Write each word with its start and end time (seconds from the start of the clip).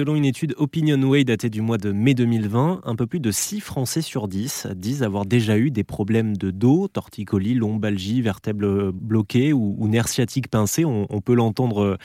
Selon 0.00 0.14
une 0.14 0.24
étude 0.24 0.54
OpinionWay 0.56 1.24
datée 1.24 1.50
du 1.50 1.60
mois 1.60 1.76
de 1.76 1.92
mai 1.92 2.14
2020, 2.14 2.80
un 2.84 2.96
peu 2.96 3.06
plus 3.06 3.20
de 3.20 3.30
6 3.30 3.60
Français 3.60 4.00
sur 4.00 4.28
10 4.28 4.68
disent 4.74 5.02
avoir 5.02 5.26
déjà 5.26 5.58
eu 5.58 5.70
des 5.70 5.84
problèmes 5.84 6.38
de 6.38 6.50
dos, 6.50 6.88
torticolis, 6.88 7.52
lombalgie, 7.52 8.22
vertèbres 8.22 8.92
bloquées 8.94 9.52
ou, 9.52 9.86
nerfs 9.88 10.08
sciatiques 10.08 10.48
pincés. 10.48 10.86
On, 10.86 11.20
peut 11.20 11.34
l'entendre 11.34 11.98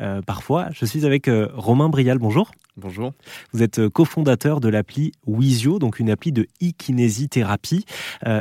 euh, 0.00 0.22
parfois. 0.22 0.68
Je 0.72 0.86
suis 0.86 1.04
avec 1.04 1.28
euh, 1.28 1.48
Romain 1.52 1.90
Brial. 1.90 2.16
Bonjour. 2.16 2.50
Bonjour. 2.76 3.12
Vous 3.52 3.62
êtes 3.62 3.78
euh, 3.78 3.88
cofondateur 3.88 4.58
de 4.58 4.68
l'appli 4.68 5.12
Wizio, 5.28 5.78
donc 5.78 6.00
une 6.00 6.10
appli 6.10 6.32
de 6.32 6.48
e-kinésithérapie. 6.60 7.84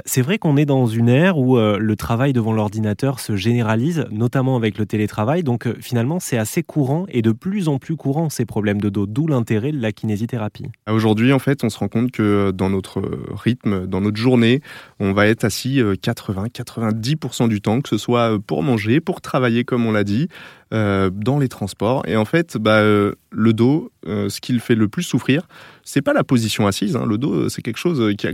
c'est 0.06 0.22
vrai 0.22 0.40
qu'on 0.40 0.58
est 0.58 0.66
dans 0.66 0.88
une 0.88 1.08
ère 1.10 1.38
où 1.38 1.58
le 1.58 1.96
travail 1.96 2.34
devant 2.34 2.54
l'ordinateur 2.54 3.20
se 3.20 3.36
généralise, 3.36 4.06
notamment 4.12 4.56
avec 4.56 4.78
le 4.78 4.86
télétravail. 4.86 5.44
Donc 5.44 5.68
finalement, 5.80 6.20
c'est 6.20 6.38
assez 6.38 6.64
courant 6.64 7.06
et 7.10 7.22
de 7.22 7.32
plus 7.32 7.68
en 7.68 7.78
plus 7.78 7.96
courant 7.96 8.30
ces 8.30 8.46
problèmes 8.46 8.82
de 8.82 8.90
dos, 8.90 9.06
d'où 9.06 9.28
l'intérêt 9.28 9.72
de 9.72 9.80
la 9.80 9.92
kinésithérapie. 9.92 10.66
Aujourd'hui, 10.90 11.34
en 11.34 11.40
fait, 11.40 11.64
on 11.64 11.70
se 11.70 11.78
rend 11.78 11.88
compte 11.88 12.12
que 12.12 12.52
dans 12.52 12.70
notre 12.70 13.02
rythme, 13.32 13.88
dans 13.88 14.02
notre 14.02 14.18
journée, 14.18 14.62
on 15.00 15.14
va 15.14 15.28
être 15.28 15.44
assis 15.44 15.82
80-90% 15.82 17.50
du 17.50 17.62
temps, 17.62 17.82
que 17.82 17.90
ce 17.90 17.98
soit 17.98 18.40
pour 18.40 18.64
manger, 18.64 19.00
pour 19.00 19.22
travailler, 19.22 19.64
comme 19.64 19.86
on 19.86 19.92
l'a 19.92 20.04
dit, 20.04 20.28
euh, 20.74 21.12
dans 21.14 21.38
les 21.38 21.50
transports. 21.50 22.04
Et 22.08 22.16
en 22.16 22.26
fait, 22.26 22.58
bah, 22.58 22.80
euh, 22.80 23.14
le 23.30 23.54
dos, 23.54 23.92
euh, 24.08 24.30
ce 24.30 24.42
qui 24.42 24.54
le 24.54 24.60
fait 24.60 24.74
le 24.74 24.88
plus 24.88 25.04
souffrir, 25.04 25.48
c'est 25.84 26.02
pas 26.02 26.14
la 26.14 26.24
position 26.24 26.66
assise. 26.66 26.96
Hein. 26.96 27.06
Le 27.06 27.20
dos, 27.20 27.48
c'est 27.50 27.62
quelque 27.62 27.78
chose 27.78 28.16
qui, 28.18 28.28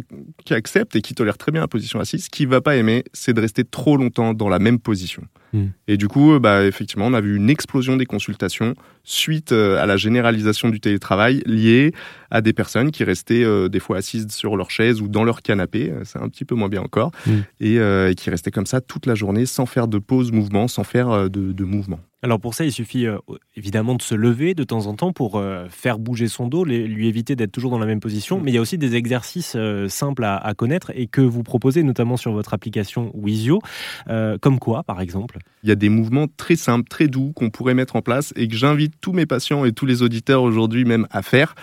qui, 0.46 0.54
accepte 0.54 0.96
et 0.96 1.02
qui 1.02 1.16
tolère 1.16 1.38
très 1.38 1.52
bien 1.52 1.60
la 1.60 1.68
position 1.68 2.00
assise. 2.00 2.26
Ce 2.26 2.30
qu'il 2.30 2.48
va 2.48 2.62
pas 2.62 2.78
aimer, 2.78 3.04
c'est 3.12 3.34
de 3.34 3.42
rester 3.42 3.66
trop 3.66 3.98
longtemps 3.98 4.34
dans 4.34 4.48
la 4.48 4.60
même 4.60 4.80
position. 4.80 5.24
Hmm. 5.54 5.68
Et 5.88 5.98
du 5.98 6.08
coup, 6.08 6.40
bah, 6.40 6.66
effectivement, 6.66 7.08
on 7.08 7.14
a 7.14 7.22
vu 7.22 7.36
une 7.36 7.50
explosion 7.50 7.98
des 7.98 8.06
consultations 8.06 8.76
suite 9.04 9.52
à 9.52 9.86
la 9.86 9.98
généralisation 9.98 10.70
du 10.70 10.80
télétravail 10.80 11.42
liée 11.46 11.94
à 12.30 12.42
des 12.42 12.54
personnes 12.54 12.92
qui 12.92 13.04
restaient 13.04 13.44
des 13.70 13.80
fois 13.80 13.98
assises 13.98 14.28
sur 14.30 14.56
leur 14.56 14.70
chaise 14.70 15.02
ou 15.02 15.08
dans 15.08 15.24
leur 15.24 15.42
canapé, 15.42 15.92
c'est 16.04 16.20
un 16.20 16.30
petit 16.30 16.46
peu 16.46 16.54
moins 16.54 16.70
bien 16.70 16.82
encore, 16.82 17.12
hmm. 17.26 17.40
et, 17.60 18.16
qui 18.16 18.30
restaient 18.30 18.52
comme 18.52 18.68
ça 18.68 18.82
toute 18.82 19.08
la 19.08 19.16
journée 19.16 19.48
sans 19.48 19.66
faire 19.66 19.88
de 19.88 19.98
pause 19.98 20.32
mouvement, 20.32 20.68
sans 20.68 20.84
faire 20.84 21.30
de, 21.30 21.52
de 21.52 21.64
mouvement. 21.64 22.00
Alors 22.22 22.40
pour 22.40 22.54
ça, 22.54 22.66
il 22.66 22.72
suffit 22.72 23.06
euh, 23.06 23.18
évidemment 23.56 23.96
de 23.96 24.02
se 24.02 24.14
lever 24.14 24.54
de 24.54 24.64
temps 24.64 24.88
en 24.88 24.94
temps 24.94 25.14
pour 25.14 25.38
euh, 25.38 25.68
faire 25.70 26.00
bouger 26.00 26.28
son 26.28 26.48
dos, 26.48 26.66
lui 26.66 27.08
éviter 27.08 27.36
d'être 27.36 27.52
toujours 27.52 27.72
dans 27.72 27.80
la 27.80 27.86
même 27.86 28.02
position. 28.02 28.40
Mm. 28.40 28.44
Mais 28.44 28.52
il 28.52 28.56
y 28.56 28.58
a 28.58 28.62
aussi 28.62 28.78
des 28.78 28.96
exercices 28.96 29.54
euh, 29.56 29.88
simples 29.88 30.26
à, 30.26 30.54
connaître 30.58 30.92
et 30.96 31.08
que 31.08 31.22
vous 31.22 31.44
proposez 31.44 31.84
notamment 31.84 32.18
sur 32.18 32.34
votre 32.34 32.54
application 32.54 33.12
Wizio. 33.14 33.62
comme 34.42 34.60
quoi, 34.60 34.84
par 34.84 35.00
exemple 35.00 35.39
Il 35.64 35.70
y 35.70 35.72
a 35.72 35.76
des 35.76 35.90
mouvements 35.90 36.28
très 36.38 36.56
simples, 36.56 36.88
très 36.88 37.08
doux 37.08 37.32
qu'on 37.36 37.50
pourrait 37.50 37.74
mettre 37.74 37.96
en 37.96 38.02
place 38.02 38.34
et 38.36 38.48
que 38.48 38.56
j'invite 38.56 38.94
tous 39.02 39.12
mes 39.12 39.26
patients 39.26 39.66
et 39.66 39.74
tous 39.74 39.86
les 39.86 40.02
auditeurs 40.02 40.42
aujourd'hui 40.42 40.86
même 40.86 41.06
à 41.12 41.22
faire. 41.22 41.54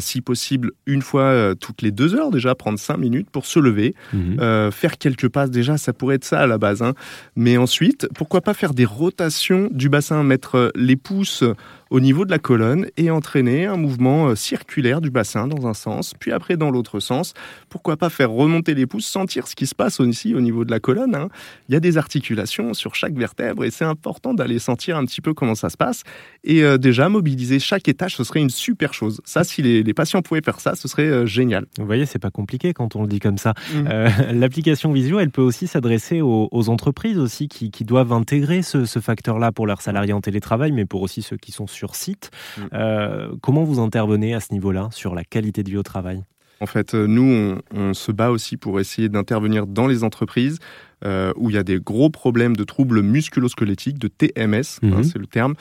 si 0.00 0.20
possible, 0.20 0.72
une 0.84 1.00
fois 1.00 1.54
toutes 1.58 1.80
les 1.80 1.90
deux 1.90 2.14
heures 2.14 2.30
déjà, 2.30 2.54
prendre 2.54 2.78
cinq 2.78 2.98
minutes 2.98 3.30
pour 3.30 3.46
se 3.46 3.58
lever, 3.58 3.94
mm-hmm. 4.14 4.70
faire 4.70 4.98
quelques 4.98 5.28
passes 5.28 5.50
déjà, 5.50 5.78
ça 5.78 5.94
pourrait 5.94 6.16
être 6.16 6.26
ça 6.26 6.40
à 6.40 6.46
la 6.46 6.58
base. 6.58 6.82
Hein. 6.82 6.92
Mais 7.36 7.56
ensuite, 7.56 8.06
pourquoi 8.14 8.42
pas 8.42 8.52
faire 8.52 8.74
des 8.74 8.84
rotations 8.84 9.70
du 9.72 9.88
bas 9.88 9.98
bassin, 9.98 10.22
mettre 10.22 10.70
les 10.76 10.94
pouces 10.94 11.42
au 11.90 12.00
niveau 12.00 12.24
de 12.24 12.30
la 12.30 12.38
colonne 12.38 12.86
et 12.96 13.10
entraîner 13.10 13.66
un 13.66 13.76
mouvement 13.76 14.28
euh, 14.28 14.34
circulaire 14.34 15.00
du 15.00 15.10
bassin 15.10 15.46
dans 15.46 15.66
un 15.66 15.74
sens, 15.74 16.14
puis 16.18 16.32
après 16.32 16.56
dans 16.56 16.70
l'autre 16.70 17.00
sens. 17.00 17.34
Pourquoi 17.68 17.96
pas 17.96 18.10
faire 18.10 18.30
remonter 18.30 18.74
les 18.74 18.86
pouces, 18.86 19.06
sentir 19.06 19.46
ce 19.46 19.54
qui 19.54 19.66
se 19.66 19.74
passe 19.74 20.00
aussi 20.00 20.34
au 20.34 20.40
niveau 20.40 20.64
de 20.64 20.70
la 20.70 20.80
colonne. 20.80 21.14
Hein. 21.14 21.28
Il 21.68 21.74
y 21.74 21.76
a 21.76 21.80
des 21.80 21.98
articulations 21.98 22.74
sur 22.74 22.94
chaque 22.94 23.14
vertèbre 23.14 23.64
et 23.64 23.70
c'est 23.70 23.84
important 23.84 24.34
d'aller 24.34 24.58
sentir 24.58 24.96
un 24.96 25.04
petit 25.04 25.20
peu 25.20 25.34
comment 25.34 25.54
ça 25.54 25.70
se 25.70 25.76
passe. 25.76 26.02
Et 26.44 26.62
euh, 26.62 26.78
déjà, 26.78 27.08
mobiliser 27.08 27.58
chaque 27.58 27.88
étage, 27.88 28.16
ce 28.16 28.24
serait 28.24 28.40
une 28.40 28.50
super 28.50 28.94
chose. 28.94 29.20
Ça, 29.24 29.44
si 29.44 29.62
les, 29.62 29.94
patients 29.94 30.22
pouvaient 30.22 30.42
faire 30.42 30.60
ça, 30.60 30.74
ce 30.76 30.86
serait 30.86 31.08
euh, 31.08 31.26
génial. 31.26 31.66
Vous 31.78 31.86
voyez, 31.86 32.06
c'est 32.06 32.18
pas 32.18 32.30
compliqué 32.30 32.72
quand 32.72 32.94
on 32.96 33.02
le 33.02 33.08
dit 33.08 33.20
comme 33.20 33.38
ça. 33.38 33.54
Mmh. 33.74 33.88
L'application 34.38 34.92
Visio, 34.92 35.18
elle 35.18 35.30
peut 35.30 35.42
aussi 35.42 35.66
s'adresser 35.66 36.20
aux, 36.20 36.68
entreprises 36.68 37.18
aussi 37.18 37.48
qui, 37.48 37.84
doivent 37.84 38.12
intégrer 38.12 38.62
ce, 38.62 38.84
ce 38.84 38.98
facteur-là 38.98 39.52
pour 39.52 39.66
leurs 39.66 39.80
salariés 39.80 40.12
en 40.12 40.20
télétravail, 40.20 40.72
mais 40.72 40.84
pour 40.84 41.02
aussi 41.02 41.22
ceux 41.22 41.36
qui 41.36 41.52
sont 41.52 41.66
sur 41.78 41.94
site. 41.94 42.30
Mm. 42.56 42.62
Euh, 42.72 43.28
comment 43.40 43.64
vous 43.64 43.78
intervenez 43.78 44.34
à 44.34 44.40
ce 44.40 44.52
niveau-là 44.52 44.88
sur 44.92 45.14
la 45.14 45.24
qualité 45.24 45.62
de 45.62 45.70
vie 45.70 45.76
au 45.76 45.82
travail? 45.82 46.24
En 46.60 46.66
fait, 46.66 46.94
euh, 46.94 47.06
nous, 47.06 47.56
on, 47.72 47.94
se 47.94 48.10
bat 48.10 48.30
aussi 48.30 48.56
pour 48.56 48.80
essayer 48.80 49.08
d'intervenir 49.08 49.68
dans 49.68 49.86
les 49.86 50.02
entreprises 50.02 50.58
euh, 51.04 51.32
où 51.36 51.50
il 51.50 51.54
y 51.54 51.58
a 51.58 51.62
des 51.62 51.78
gros 51.78 52.10
problèmes 52.10 52.56
de 52.56 52.64
troubles 52.64 53.02
musculosquelettiques, 53.02 53.98
de 53.98 54.08
TMS, 54.08 54.80
hein, 54.82 54.98
mhm. 54.98 55.04
c'est 55.04 55.18
le 55.18 55.26
terme, 55.26 55.54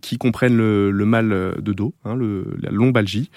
qui 0.00 0.18
comprennent 0.18 0.56
le, 0.56 1.04
mal 1.04 1.30
de 1.60 1.72
dos, 1.72 1.94
hein, 2.04 2.16
la 2.60 2.70
lombalgie. 2.70 3.30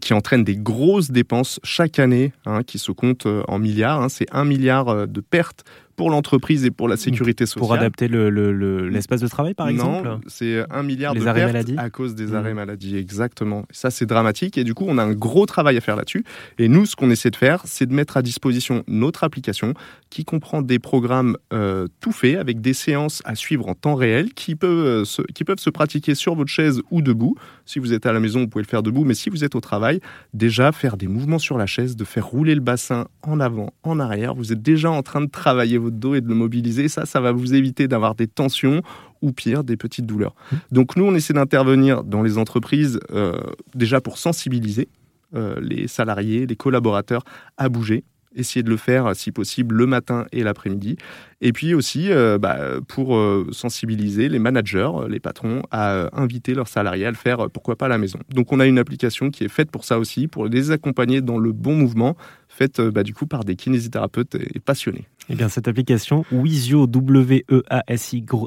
qui 0.00 0.12
entraînent 0.12 0.44
des 0.44 0.56
grosses 0.56 1.10
dépenses 1.10 1.58
chaque 1.62 1.98
année, 1.98 2.32
hein, 2.44 2.62
qui 2.64 2.78
se 2.78 2.92
comptent 2.92 3.28
en 3.48 3.58
milliards. 3.58 4.10
c'est 4.10 4.26
un 4.32 4.44
milliard 4.44 5.08
de 5.08 5.20
pertes 5.22 5.64
pour 6.00 6.08
l'entreprise 6.08 6.64
et 6.64 6.70
pour 6.70 6.88
la 6.88 6.96
sécurité 6.96 7.44
sociale. 7.44 7.60
Pour 7.60 7.74
adapter 7.74 8.08
l'espace 8.08 9.20
de 9.20 9.28
travail, 9.28 9.52
par 9.52 9.68
exemple 9.68 10.08
Non, 10.08 10.20
c'est 10.28 10.64
un 10.70 10.82
milliard 10.82 11.14
de 11.14 11.26
arrêts 11.26 11.52
pertes 11.52 11.72
à 11.76 11.90
cause 11.90 12.14
des 12.14 12.34
arrêts 12.34 12.54
mmh. 12.54 12.56
maladie, 12.56 12.96
exactement. 12.96 13.66
Ça, 13.70 13.90
c'est 13.90 14.06
dramatique 14.06 14.56
et 14.56 14.64
du 14.64 14.72
coup, 14.72 14.86
on 14.88 14.96
a 14.96 15.02
un 15.02 15.12
gros 15.12 15.44
travail 15.44 15.76
à 15.76 15.82
faire 15.82 15.96
là-dessus. 15.96 16.24
Et 16.58 16.68
nous, 16.68 16.86
ce 16.86 16.96
qu'on 16.96 17.10
essaie 17.10 17.30
de 17.30 17.36
faire, 17.36 17.60
c'est 17.66 17.84
de 17.84 17.92
mettre 17.92 18.16
à 18.16 18.22
disposition 18.22 18.82
notre 18.88 19.24
application 19.24 19.74
qui 20.08 20.24
comprend 20.24 20.62
des 20.62 20.78
programmes 20.78 21.36
euh, 21.52 21.86
tout 22.00 22.12
faits 22.12 22.38
avec 22.38 22.62
des 22.62 22.72
séances 22.72 23.20
à 23.26 23.34
suivre 23.34 23.68
en 23.68 23.74
temps 23.74 23.94
réel 23.94 24.32
qui 24.32 24.54
peuvent, 24.54 24.70
euh, 24.70 25.04
se, 25.04 25.20
qui 25.34 25.44
peuvent 25.44 25.58
se 25.58 25.68
pratiquer 25.68 26.14
sur 26.14 26.34
votre 26.34 26.50
chaise 26.50 26.80
ou 26.90 27.02
debout. 27.02 27.36
Si 27.66 27.78
vous 27.78 27.92
êtes 27.92 28.06
à 28.06 28.12
la 28.14 28.20
maison, 28.20 28.40
vous 28.40 28.48
pouvez 28.48 28.64
le 28.64 28.68
faire 28.68 28.82
debout, 28.82 29.04
mais 29.04 29.12
si 29.12 29.28
vous 29.28 29.44
êtes 29.44 29.54
au 29.54 29.60
travail, 29.60 30.00
déjà 30.32 30.72
faire 30.72 30.96
des 30.96 31.08
mouvements 31.08 31.38
sur 31.38 31.58
la 31.58 31.66
chaise, 31.66 31.94
de 31.94 32.04
faire 32.04 32.26
rouler 32.26 32.54
le 32.54 32.62
bassin 32.62 33.06
en 33.20 33.38
avant, 33.38 33.74
en 33.82 34.00
arrière, 34.00 34.34
vous 34.34 34.50
êtes 34.50 34.62
déjà 34.62 34.90
en 34.90 35.02
train 35.02 35.20
de 35.20 35.30
travailler 35.30 35.78
dos 35.90 36.14
et 36.14 36.20
de 36.20 36.28
le 36.28 36.34
mobiliser. 36.34 36.88
Ça, 36.88 37.06
ça 37.06 37.20
va 37.20 37.32
vous 37.32 37.54
éviter 37.54 37.88
d'avoir 37.88 38.14
des 38.14 38.26
tensions 38.26 38.82
ou 39.22 39.32
pire, 39.32 39.64
des 39.64 39.76
petites 39.76 40.06
douleurs. 40.06 40.34
Donc 40.70 40.96
nous, 40.96 41.04
on 41.04 41.14
essaie 41.14 41.34
d'intervenir 41.34 42.04
dans 42.04 42.22
les 42.22 42.38
entreprises 42.38 43.00
euh, 43.10 43.38
déjà 43.74 44.00
pour 44.00 44.18
sensibiliser 44.18 44.88
euh, 45.34 45.56
les 45.60 45.88
salariés, 45.88 46.46
les 46.46 46.56
collaborateurs 46.56 47.22
à 47.56 47.68
bouger, 47.68 48.04
essayer 48.34 48.62
de 48.62 48.70
le 48.70 48.76
faire 48.76 49.14
si 49.14 49.32
possible 49.32 49.74
le 49.74 49.86
matin 49.86 50.26
et 50.32 50.42
l'après-midi. 50.42 50.96
Et 51.40 51.52
puis 51.52 51.74
aussi 51.74 52.10
euh, 52.10 52.38
bah, 52.38 52.58
pour 52.88 53.18
sensibiliser 53.52 54.28
les 54.28 54.38
managers, 54.38 54.90
les 55.08 55.20
patrons 55.20 55.62
à 55.70 56.08
inviter 56.18 56.54
leurs 56.54 56.68
salariés 56.68 57.06
à 57.06 57.10
le 57.10 57.16
faire, 57.16 57.50
pourquoi 57.50 57.76
pas 57.76 57.86
à 57.86 57.90
la 57.90 57.98
maison. 57.98 58.18
Donc 58.30 58.52
on 58.52 58.60
a 58.60 58.66
une 58.66 58.78
application 58.78 59.30
qui 59.30 59.44
est 59.44 59.48
faite 59.48 59.70
pour 59.70 59.84
ça 59.84 59.98
aussi, 59.98 60.28
pour 60.28 60.46
les 60.46 60.70
accompagner 60.70 61.20
dans 61.20 61.38
le 61.38 61.52
bon 61.52 61.74
mouvement, 61.74 62.16
faite 62.60 62.80
bah, 62.80 63.02
du 63.02 63.14
coup 63.14 63.26
par 63.26 63.44
des 63.44 63.56
kinésithérapeutes 63.56 64.34
et 64.34 64.60
passionnés. 64.60 65.06
Eh 65.30 65.34
bien, 65.34 65.48
cette 65.48 65.66
application 65.68 66.24
Wizio 66.32 66.86
W-E-A-S-Y-O 66.88 68.46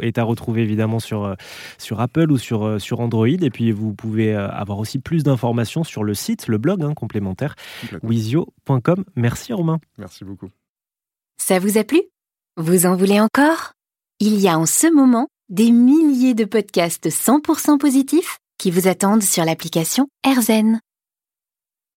est 0.00 0.18
à 0.18 0.24
retrouver 0.24 0.62
évidemment 0.62 0.98
sur, 0.98 1.24
euh, 1.24 1.34
sur 1.78 2.00
Apple 2.00 2.32
ou 2.32 2.38
sur, 2.38 2.64
euh, 2.64 2.78
sur 2.78 3.00
Android. 3.00 3.28
Et 3.28 3.50
puis, 3.50 3.70
vous 3.70 3.92
pouvez 3.92 4.34
euh, 4.34 4.48
avoir 4.48 4.78
aussi 4.78 4.98
plus 4.98 5.22
d'informations 5.22 5.84
sur 5.84 6.02
le 6.02 6.14
site, 6.14 6.48
le 6.48 6.58
blog 6.58 6.82
hein, 6.82 6.94
complémentaire, 6.94 7.54
wizio.com. 8.02 9.04
Merci 9.14 9.52
Romain. 9.52 9.78
Merci 9.98 10.24
beaucoup. 10.24 10.48
Ça 11.36 11.58
vous 11.58 11.76
a 11.78 11.84
plu? 11.84 12.02
Vous 12.56 12.86
en 12.86 12.96
voulez 12.96 13.20
encore? 13.20 13.72
Il 14.20 14.40
y 14.40 14.48
a 14.48 14.58
en 14.58 14.66
ce 14.66 14.92
moment 14.92 15.28
des 15.50 15.70
milliers 15.70 16.34
de 16.34 16.46
podcasts 16.46 17.10
100% 17.10 17.78
positifs 17.78 18.38
qui 18.58 18.70
vous 18.70 18.88
attendent 18.88 19.22
sur 19.22 19.44
l'application 19.44 20.08
AirZen. 20.24 20.80